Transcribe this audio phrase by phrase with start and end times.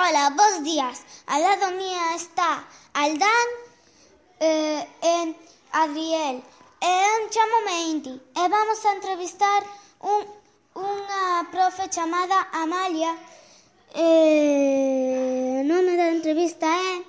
[0.00, 1.02] Hola, bos días.
[1.26, 3.48] Al lado mía está Aldán
[4.38, 5.34] eh, e
[5.72, 6.36] Adriel.
[6.80, 9.60] Eh, e eu chamome Inti e eh, vamos a entrevistar
[9.98, 10.22] un,
[10.78, 13.10] unha profe chamada Amalia.
[13.90, 17.02] Eh, o nome da entrevista eh.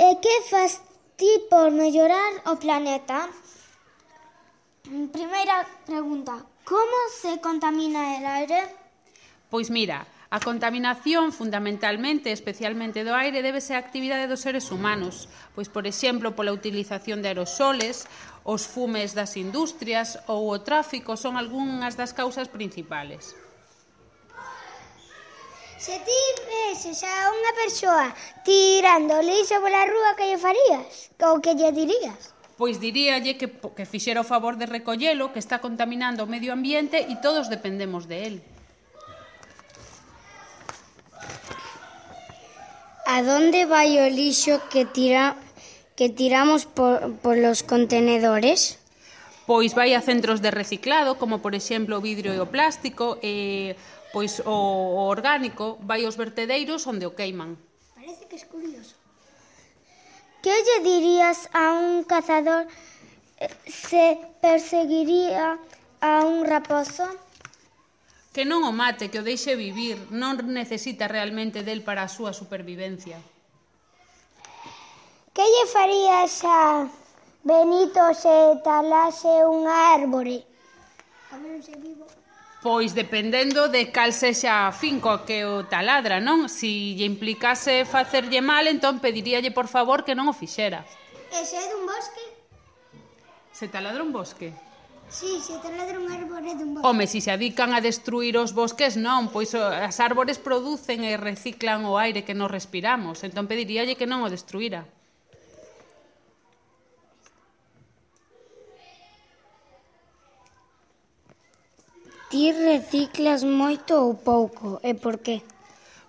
[0.00, 0.80] é E que faz
[1.20, 3.28] ti por mellorar o planeta?
[5.12, 6.32] Primeira pregunta,
[6.64, 8.60] como se contamina el aire?
[9.50, 15.26] Pois mira, A contaminación, fundamentalmente, especialmente do aire, débese á actividade dos seres humanos,
[15.58, 18.06] pois, por exemplo, pola utilización de aerosoles,
[18.46, 23.34] os fumes das industrias ou o tráfico son algunhas das causas principales.
[25.82, 28.06] Se ti veses a unha persoa
[28.46, 31.10] tirando lixo pola rúa que lle farías?
[31.26, 32.38] Ou que lle dirías?
[32.60, 37.08] pois diríalle que, que fixera o favor de recollelo, que está contaminando o medio ambiente
[37.08, 38.36] e todos dependemos de él.
[43.10, 45.34] A donde vai o lixo que tira
[45.98, 48.78] que tiramos por, polos contenedores?
[49.50, 53.74] Pois vai a centros de reciclado, como por exemplo o vidrio e o plástico, e
[54.14, 54.54] pois o,
[55.02, 57.58] o orgánico vai aos vertedeiros onde o queiman.
[57.98, 58.94] Parece que é curioso.
[60.38, 62.70] Que lle dirías a un cazador
[63.42, 65.58] eh, se perseguiría
[65.98, 67.10] a un raposo?
[68.30, 72.30] que non o mate, que o deixe vivir, non necesita realmente del para a súa
[72.30, 73.18] supervivencia.
[75.34, 76.86] Que lle farías a
[77.42, 80.44] Benito se talase unha árbore?
[81.32, 82.04] Como vivo.
[82.60, 86.52] Pois dependendo de cal sexa a finco que o taladra, non?
[86.52, 90.84] Si lle implicase facerlle mal, entón pediríalle por favor que non o fixera.
[91.32, 92.24] E se é dun bosque?
[93.56, 94.52] Se taladra un bosque?
[95.10, 96.86] Sí, se taladra un árbore dun bosque.
[96.86, 101.82] Home, se se adican a destruir os bosques, non, pois as árbores producen e reciclan
[101.82, 103.26] o aire que nos respiramos.
[103.26, 104.86] Entón pediríalle que non o destruíra.
[112.30, 115.42] Ti reciclas moito ou pouco, e por qué?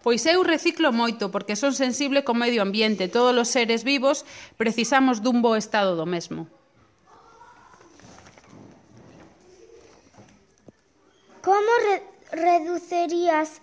[0.06, 3.10] Pois eu reciclo moito porque son sensible co medio ambiente.
[3.10, 4.30] Todos os seres vivos
[4.62, 6.61] precisamos dun bo estado do mesmo.
[11.44, 11.98] como re
[12.32, 13.60] reducirías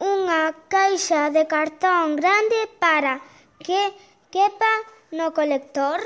[0.00, 3.20] unha caixa de cartón grande para
[3.60, 3.80] que
[4.28, 4.72] quepa
[5.12, 6.00] no colector?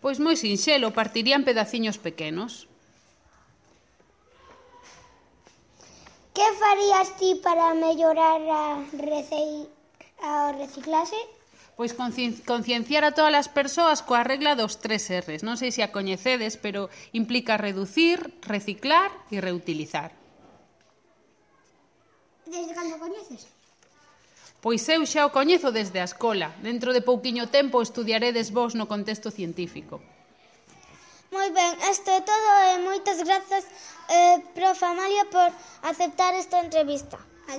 [0.00, 2.68] Pois moi sinxelo, partiría en pedaciños pequenos.
[6.32, 8.64] Que farías ti para mellorar a,
[8.96, 9.68] recei...
[10.24, 11.20] a reciclase?
[11.80, 11.96] pois
[12.44, 15.40] concienciar a todas as persoas coa regla dos tres R's.
[15.40, 20.19] Non sei se a coñecedes, pero implica reducir, reciclar e reutilizar.
[22.50, 23.46] Desde cando coñeces?
[24.64, 26.48] Pois eu xa o coñezo desde a escola.
[26.68, 30.02] Dentro de pouquiño tempo estudiaredes vos no contexto científico.
[31.30, 33.64] Moi ben, isto é todo e moitas grazas,
[34.10, 34.82] eh, prof.
[34.82, 35.48] Amalia, por
[35.90, 37.16] aceptar esta entrevista.